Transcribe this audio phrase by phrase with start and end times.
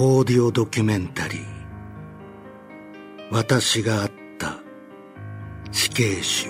[0.00, 1.44] オーディオドキュメンタリー。
[3.32, 4.60] 私があった。
[5.72, 6.46] 死刑囚。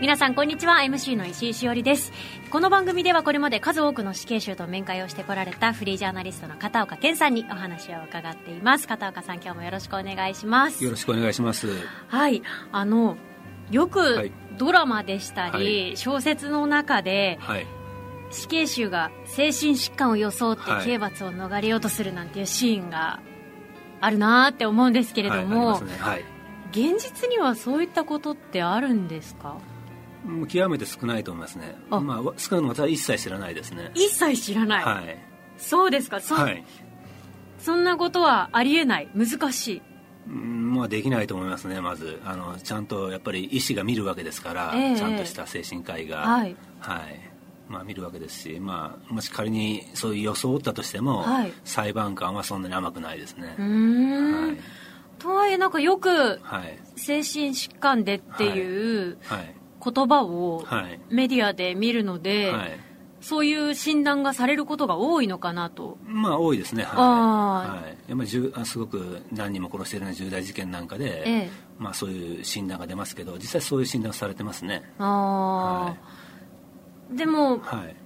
[0.00, 0.78] 皆さんこんにちは。
[0.78, 2.10] MC の石井しおりです。
[2.50, 8.88] この番組ではこれまで数多くの死刑囚と面会をしてこられたフリージャーナリストの片岡健さんにお話を伺っています。
[8.88, 10.82] 片岡さん今日もよろしくお願いします。
[10.82, 11.68] よろしくお願いします。
[12.08, 12.42] はい。
[12.72, 13.16] あの
[13.70, 15.60] よくドラマでしたり、は
[15.92, 17.66] い、小説の中で、はい、
[18.30, 23.20] 死刑囚が精神疾患を装って刑罰を逃れようとするなんていうシーンが
[24.00, 25.96] あるなって思うんですけれども、ね。
[25.98, 26.24] はい、
[26.70, 29.56] 現実にはそういったことってあるんですか？
[30.48, 31.76] 極めて少ないと思いますね。
[31.88, 33.90] まあ、少ないのは一切知らないですね。
[33.94, 35.18] 一切知らない、はい、
[35.56, 36.20] そうですか？
[36.20, 36.64] そ,、はい、
[37.58, 39.08] そんなことはありえない？
[39.14, 39.82] 難しい。
[40.28, 42.20] まあ、できないと思いますね、まず。
[42.26, 46.54] あのちゃんとやっぱり医師が見るわけですから、えー、ちゃんとした精神科医が、はい。
[46.80, 47.30] はい
[47.68, 53.54] まあ、見るわけですし、まあ、もし仮にそういう予想を打ったとしても、はい、裁判官はそんなに甘くないですね。
[53.58, 54.58] はい、
[55.18, 56.40] とはいえなんかよく
[56.96, 59.54] 精神疾患でっていう、はい。
[59.80, 60.66] 言葉を
[61.08, 62.80] メディアで見るので、はい、
[63.20, 65.98] そういう診断がされることが多いのかなと。
[66.04, 66.82] まあ多いですね。
[66.82, 66.90] は
[67.64, 74.82] い、はい、やっぱりじゅすごく何人も殺しているような重大事件なんかで、ええ、まあ、そういう診断が出ますけど実際そういう診断されてますね。
[74.98, 75.96] ああ、はい、
[77.10, 77.96] でも、はい、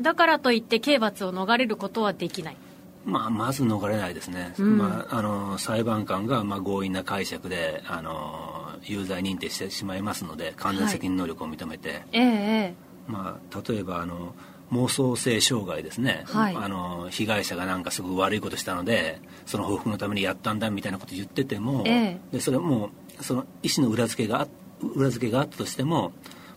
[0.00, 2.56] だからといって刑罰を逃れることはできない。
[3.04, 12.74] まあ、まず逃れないですね、うん、まあ、あの裁判官がまあ強引な解釈であの有罪認定してしまいますので完全責任能力を認めて、はい、ええ
[13.06, 14.34] まあ、例えばあの
[14.72, 24.46] 妄想性障害ですね、はい、あの被害者がなんかすごく悪いことしたのでその報復のためにやったんだみたいなこと言ってても、えでそれもその意思の裏付けが
[24.94, 26.12] 裏付けがあったとしても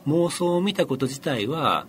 [0.07, 1.85] 妄想を見たこと自体は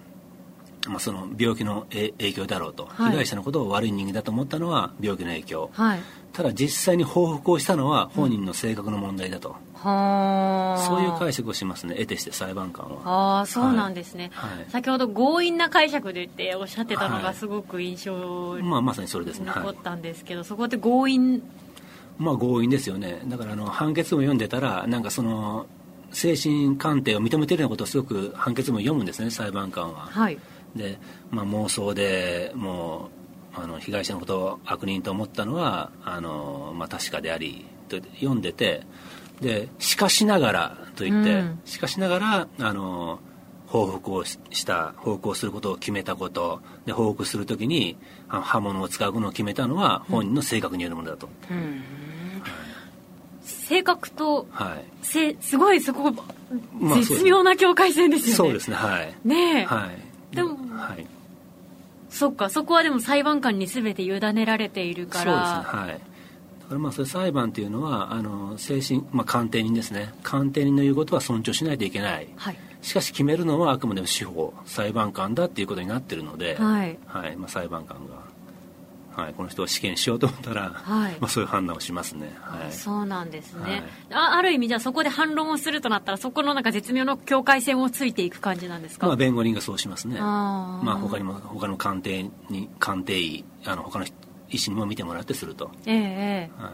[0.86, 6.00] まあ、その病気の影響だろうと、はい、被害者のことを悪い人間だと思ったのは病気の影響、はい、
[6.34, 11.94] ただ実際に報復をしたのは本人の性格の問題だと、はそういう解釈をしますね。
[11.94, 13.38] 得てして裁判官は。
[13.38, 19.46] ああそうなんですね、はい、先ほど強引な解釈でっておっしゃってたのがすごく印象に、まあ、まさにそれですね。
[19.56, 21.42] 残ったんですけど、そこで強引？
[22.18, 23.22] まあ強引ですよね。
[23.24, 25.64] だからあの判決も読んでたらなんかその
[26.14, 30.38] 精神鑑定を認めているようなことをすごく判決も読むんですね裁判官は、はい、
[30.74, 30.98] で、
[31.30, 33.10] まあ、妄想でも
[33.56, 38.82] うあの被害者のことを悪人と思ったのはあの、まあ、確かでありと読んでて
[39.40, 43.18] でしかしながらと言って、うん、しかしながらあの
[43.66, 47.96] 報復をした報復をすることを決めたことで報復するときに
[48.28, 51.28] 刃物を使うのを決めたのは本人の性格によるものだと。
[51.50, 51.56] うん。
[51.56, 51.82] うん
[53.44, 56.12] 性格と、はい、せすごいそこ、
[56.96, 58.34] 絶妙な境界線ですよね。
[58.34, 59.14] そうですねはい。
[59.24, 59.88] ねえ、は
[60.32, 61.06] い、でも、はい、
[62.10, 65.24] そっかそこはでも裁判官に全て委ねられているから。
[65.24, 65.88] そうですねはい。
[65.90, 70.12] だからまあそれ裁判というのはあの精神、まあ、鑑定人ですね。
[70.22, 76.98] 鑑定人の言うことは尊重しないといけない、はい、しかし決めるのはあくまでも司法裁判官だっていうことになってるので、はい。
[77.06, 77.36] はい。
[77.36, 78.14] まあ、裁判官が
[79.16, 81.16] はい、この人を試験しようと思ったら、はい。
[81.20, 90.16] まあ、そういう判断をしますね、はい、そうなんですね、はい、あある意味じゃあそこで反論をするとなったらそこのなんか絶妙の境界線をついていく感じなんですか、まあ、弁護人がそうしますね。
[90.18, 94.06] あ、まあ、他にも他の鑑定に鑑定医あの他の
[94.50, 96.50] 医師にも見てもらってすると、ええ。
[96.58, 96.72] は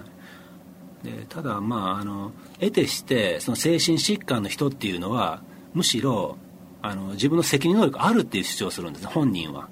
[1.03, 5.43] い、でただまああの得てしてその精神疾患の人っていうのは
[5.75, 6.37] むしろ
[6.83, 9.69] あの自分の責任能力あるっていう主張をするんです本人は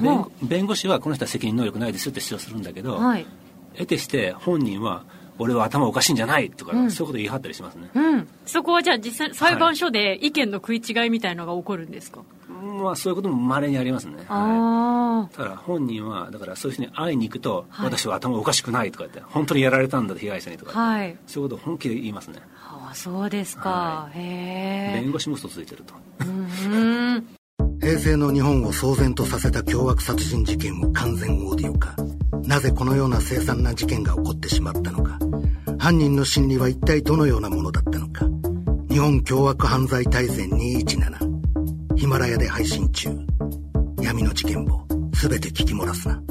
[0.00, 3.26] 弁弁護士はこの人は責任能力ないですよって主張するんだけど、はい、
[3.74, 5.04] 得てして本人は
[5.38, 22.40] 俺は頭おかしいんじゃないとか、うん、そういうこと言い張ったりしますね、うん、そこはじゃあ実際裁判所で意見の食い違いみたいのが起こるんですか、はい、まあそういうこともまれにありますね、はい、ただ本人はだからそういう人に会いに行くと、はい、私は頭おかしくないとか言って本当にやられたんだ被害者にとか、はい、そういうことを本気で言いますね。
[22.66, 25.94] ああそうですか、はい、へえ弁護士も嘘ついてると。
[26.20, 27.07] うん
[27.88, 31.96] 平成の日本を騒然とさせた凶悪殺人事件を完全オーディオ化。
[32.46, 35.18] なぜこのような凄惨な事件が起こってしまったのか。
[35.78, 38.26] 犯人の心理は一体どのようなものだったのか。
[38.90, 43.08] 日本凶悪犯罪大全217ヒマラヤで配信中。
[44.02, 44.84] 闇の事件簿。
[45.12, 46.22] 全て聞き漏らすな。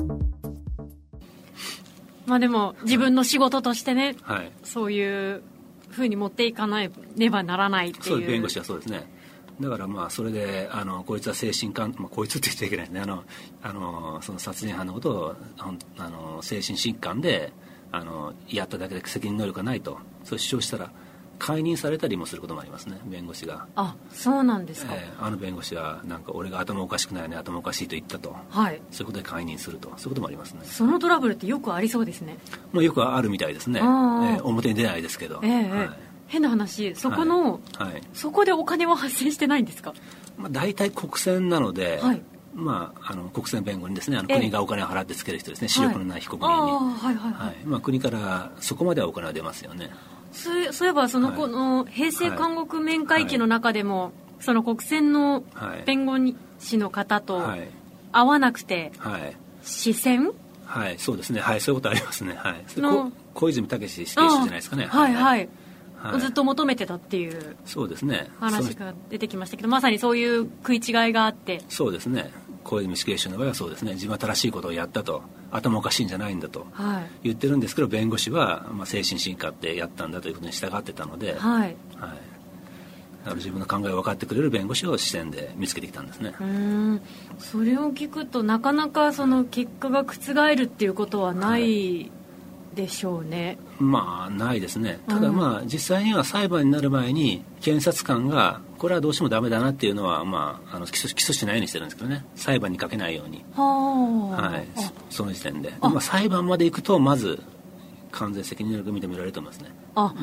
[2.28, 5.42] まあでも自分の仕事としてね、はい、そういう
[5.90, 8.04] ふうに持っていかなければならないっていう。
[8.04, 9.17] そう弁護士はそうですね
[9.60, 13.00] だからまあそれであのこいつは精神科、まあ、こいつって言っちゃいけないね。
[13.00, 13.24] あの
[13.64, 15.36] あのその殺人犯のことを
[15.98, 17.52] あの精神疾患で
[17.92, 19.98] あのやっただけで責任能力がないと。
[20.24, 20.92] そう主張したら
[21.40, 23.00] 解任されたりもすることもありますね。
[23.06, 23.68] 弁護士が。
[23.76, 29.90] あそうなんですか、えー、あの弁護士はなんか俺が頭おかしくないね頭おかしいと言ったと、はい、そういうことで解任すると。
[29.96, 30.62] そういうこともありますね。
[30.66, 32.38] そのトラブルってよくありそうですね。
[32.74, 35.90] もうよくあるみたいですね、えー、表に出ないですけど、えー、はい、
[36.28, 39.94] 変な話そこの、はい、はい、そこでお金は発生してないんですか、
[40.38, 42.22] まあ、大体国選なので、はい。
[42.54, 49.92] まあ、あの国選弁護人ですねあの国がお金を払ってつける人ですね視力のない被告人に、はいはいまあ、国からそこまではお金は出ますよね。
[50.32, 55.44] そうそういえばそのこの平成監獄面会期の中でも、その国選の
[55.86, 56.18] 弁護
[56.60, 57.42] 士の方と
[58.12, 60.32] 会わなくて、はい、視線？
[60.66, 61.40] はいそうですね。
[61.40, 62.36] はいそういうことありますね。
[62.36, 62.82] はい。
[62.82, 64.86] の小泉武史死刑囚じゃないですかね。
[64.86, 65.14] はい。
[65.14, 65.50] はい、
[65.98, 68.30] はい、ずっと求めてたっていうそうですね。
[68.40, 71.62] 話が出てきましたけどまさにそういう食い違いがあって。
[71.70, 72.32] そうですね。
[72.64, 73.94] 小泉死刑囚の場合はそうですね。
[73.94, 75.24] 自分は正しいことをやったと。
[75.52, 76.68] 頭おかしいんじゃないんだと。
[77.24, 81.62] 言ってるんですけど、弁護士は、まあ、精神進化ってやったんだということに従ってたので、はい。
[81.62, 82.16] はい、だか
[83.28, 86.34] ら自分の考えを分かってくれる弁護士を視線で見つけてきたんですね。
[86.40, 87.02] うん。
[87.40, 92.12] それを聞くとなかなかその結果が覆るっていうことはない
[92.78, 93.58] でしょうね。
[93.80, 95.00] まあないですね。
[95.10, 102.24] ただまあ、実際には裁判になる前に検察官がこれはどうしてもダメだなっていうのは、まあ、あの起訴起訴しないようにしてるんですけどね。
[102.36, 103.44] 裁判にかけないように。
[103.56, 104.68] はい。
[105.10, 105.74] その時点で。
[105.82, 107.44] まあ、裁判までいくとまず
[108.12, 109.72] 完全責任能力認められると思いますね。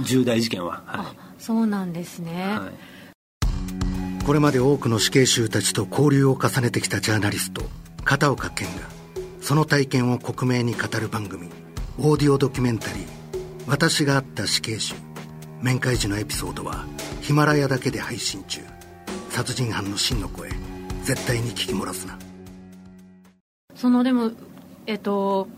[0.04, 1.06] 重大事件は、はい、
[1.42, 4.24] そうなんですね、はい。
[4.24, 7.62] これまで多くの死刑囚たちと交流を重ねてきたジャーナリスト
[8.04, 8.82] 片岡健が
[9.40, 11.50] その体験を克明に語る番組
[11.98, 13.06] オーディオドキュメンタリー
[13.68, 14.94] 「私が会った死刑囚」
[15.62, 16.84] 面会時のエピソードは
[17.20, 18.60] ヒマラヤだけで配信中。
[19.34, 20.50] 殺人犯の真の声
[21.02, 22.16] 絶対に聞き漏らすな。
[23.74, 24.30] そのでも
[24.86, 25.48] えっと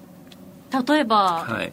[0.88, 1.72] 例えば、はい、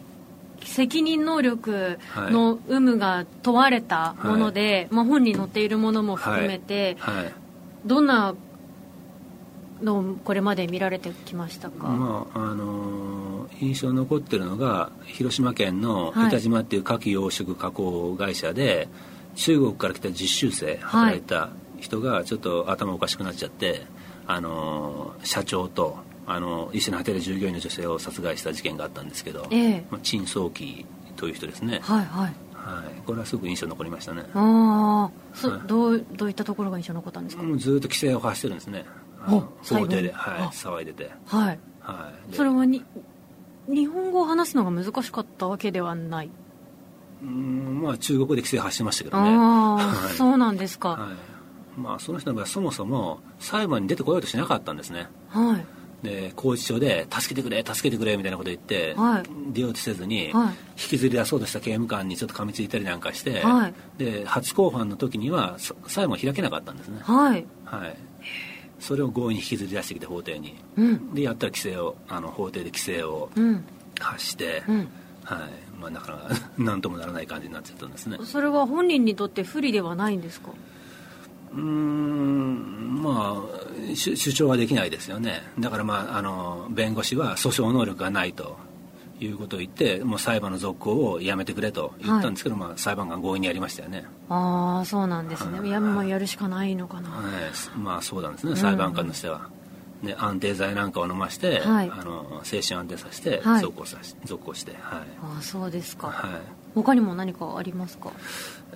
[0.62, 7.32] 責任能力の有無が問われたもので、はい、まあ、本に載っているものも含めて、はい、
[7.86, 8.34] どんな
[9.82, 18.88] のこれまで見られてきましたか、まああのー、印象に残ってるのが広島県の板島っていう牡蠣養殖加工会社で、
[19.34, 21.50] 中国から来た実習生働いた
[21.80, 23.82] 人がちょっと頭おかしくなっちゃって、
[24.26, 29.84] あのー、社長とあの一緒に働いた従業員の女性を殺害した事件があったんですけど、ええ。
[29.90, 30.86] まあ、陳宗基
[31.16, 31.80] という人ですね。
[31.82, 32.32] はいはい。
[32.54, 34.24] はい、これはすごく印象残りましたね。
[34.32, 35.10] あ
[35.42, 37.42] あ、はい、どうどういったところが印象残ったんですか？
[37.42, 38.86] もうずっと規制を発してるんですね
[39.26, 41.10] 法廷で、はい、騒いでて。
[41.26, 42.84] はい、はい、それはに
[43.68, 46.30] 日本語を話すのが難しかったわけではない？
[47.22, 49.30] うんまあ中国で規制発してましたけどね。
[49.30, 51.08] ああ、はい、そうなんですか、は
[51.76, 55.08] い、まあその人の場合はそもそも裁判に出てこようとしなかったんですね。
[55.28, 55.64] はい。
[56.02, 65.56] で拘置所で「助けてくれ助けてくれ」みたいなこと言って、はい、出ようとせずに、はい、引きずり出そうとした刑務官にちょっと噛みついたりなんかして、はい、で初公判の時には
[65.86, 66.98] 裁判開けなかったんですね。
[67.00, 67.96] はい、はい、
[68.80, 73.30] それを強引に引きずり出してきて法廷に、うん、でやったら規制をあの法廷で規制を
[74.00, 74.88] 発して、うん、
[75.24, 75.38] はい。
[75.80, 78.18] まあ、だから 何ともならない感じになっちゃったんですね。
[78.24, 80.50] それは本人にとって不利ではないんですか？
[81.56, 85.42] うんまあ主張はできないですよね。
[85.58, 88.56] だからまああの弁護士は訴訟能力がないと
[89.24, 94.04] いうことを言ってもう裁判の続行をやめてくれと言ったんですけど、はい、まあ、裁判官強引にやりましたよね。
[94.28, 98.56] ああそうなんですね、はい、や,、まあ、やるしかないのかな、はい、まあそうなんですね。
[98.56, 99.48] 裁判官としては、
[100.02, 106.30] うん、ね、安定剤なんかを飲まして、はい、あの精神安定させて続行さし、続行して、はい、ああそうですか、はい、
[106.74, 108.10] 他にも何かありますか？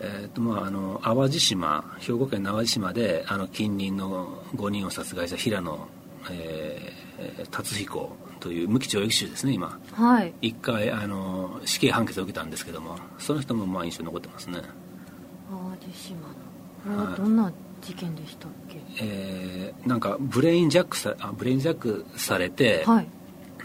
[0.01, 5.89] えーとまあ、あの淡路島兵庫県の淡路島であの近隣の5人を殺害した平野、
[6.31, 14.61] えー、達彦という無期懲役囚ですね今、はい、一回あの死刑判決を受けたんですけどもその人もまあ印象に残ってますね。
[15.51, 16.17] 淡路島
[16.85, 23.09] これはどんな事件でしたっけ、はい、えー、なんかブレインジャックさあブレインジャックされて、はい、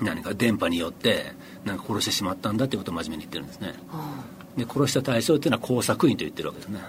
[0.01, 1.33] 何か電波によって
[1.65, 3.99] なんか殺してしまったんだっていうことを真面目に言ってるんですね、は
[4.57, 4.59] あ。
[4.59, 6.79] で殺した対象っていうのは工作員と言ってるわけですね。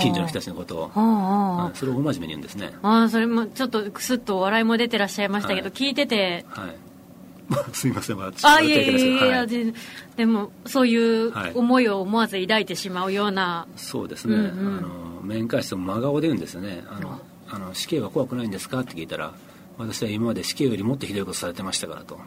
[0.00, 2.72] 近所の人たちのことを、はあ、それを大真面目に言うんですね。
[2.82, 6.87] ああそれもちょっとくすっと笑いも出てらっしゃいましたけど、はい、聞いてて、はい
[7.72, 9.48] すみません、まあ、あいやいやいや、はい、
[10.16, 14.88] でもそういう思いを思わず抱いてしまうような、はい、そうですね、うんうん、あの
[15.22, 16.84] 面会室も真顔で言うんですよね。
[16.88, 18.80] あのあの死刑は怖くないんですか？
[18.80, 19.32] って聞いたら
[19.78, 22.18] 私は今まで死刑よりもっとひどいことされてましたからと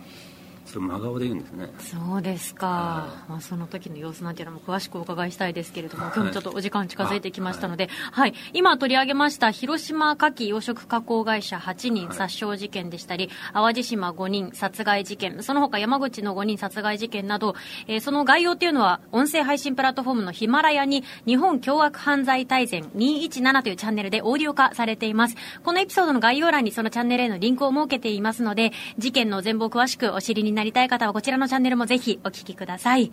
[0.71, 1.69] それ真顔で言うんですね。
[1.79, 17.55] そうですか、まあ、その時の様子なんていうのも詳しくお伺いしたいですけれども、今日もちょっとお時間近づいてきましたので、はい、はい、今取り上げました広島牡蠣養殖加工会社8人殺傷事件でしたり、淡路島5人殺害事件、その他山口の5人殺害事件など、
[17.87, 25.35] えー、その概要っていうのは、音声配信プラットフォームのヒマラヤに、日本凶悪犯罪大全217というチャンネルでオーディオ化されています。
[25.63, 33.11] このエピソードの概要欄にそのチャンネルへのリンクを設けていますので、事件の全貌を詳しくお知りになりたい方はこちらのチャンネルもぜひお聞きください。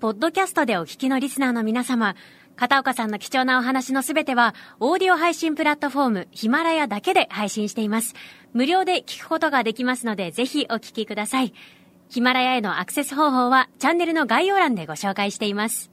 [0.00, 2.14] ポッドキャストでお聞きのリスナーの皆様、
[2.54, 8.14] 片岡さんの貴重なお話のすべては、オーディオ配信プラットフォーム、ヒマラヤだけで配信しています。
[8.52, 11.52] 無料で聞くことができますので、ぜひお聞きください。
[12.08, 15.90] ヒマラヤへのアクセス方法は、チャンネルの概要欄でご紹介しています。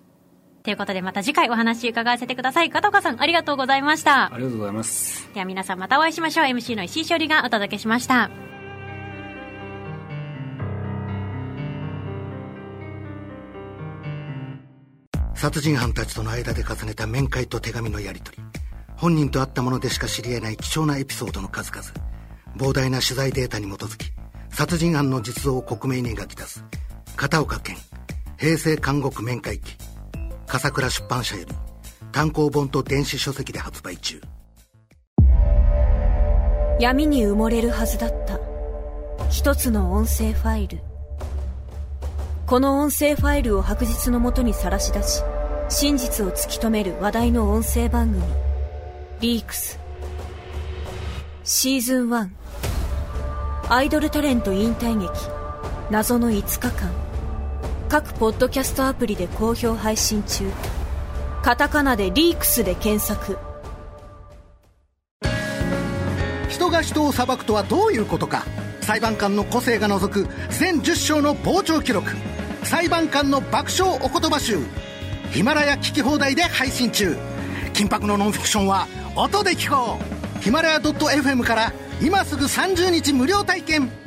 [0.63, 2.71] ということで、また次回お話伺わせてください。
[2.71, 4.33] 片岡さん、ありがとうございました。
[4.33, 5.29] ありがとうございます。
[5.33, 6.45] では皆さんまたお会いしましょう。
[6.47, 8.29] MC の石井しおりがお届けしました。
[15.45, 18.43] 殺人犯たちとの間で重ねた面会と手紙のやり取り。
[18.97, 21.83] 本人と会ったものでしか知り得ない貴重なエピソードの数々。
[22.57, 24.11] 膨大な取材データに基づき
[24.49, 26.65] 殺人犯の実像を克明に描き出す
[27.15, 27.75] 片岡健
[28.39, 29.75] 平成監獄面会記。
[30.47, 31.53] 笠倉出版社より
[32.11, 34.19] 単行本と電子書籍で発売中。
[36.79, 38.39] 闇に埋もれるはずだった
[39.29, 40.79] 一つの音声ファイル。
[42.47, 45.23] この音声ファイルを白日のもとにさらし出し
[45.69, 48.23] 真実を突き止める話題の音声番組
[49.19, 49.79] リークス
[51.43, 52.29] シーズン1
[53.67, 55.11] アイドルタレント引退劇。
[55.89, 56.91] 謎の5日間。
[57.89, 60.45] 各ポッドキャストアプリで好評配信中。
[61.41, 63.39] カタカナでリークスで検索。
[66.47, 68.45] 人が人を裁くとはどういうことか。
[68.81, 70.27] 裁判官の個性が除く。
[70.51, 72.11] 全10章の傍聴記録。
[72.63, 74.59] 裁判官の爆笑お言葉集。
[75.35, 77.17] ヒマラヤ聞き放題で配信中。
[77.73, 78.87] 緊迫のノンフィクションは
[79.17, 79.99] 音で聞こ
[80.39, 80.41] う。
[80.41, 84.04] ヒマラヤ .fm から今すぐ30日無料体験。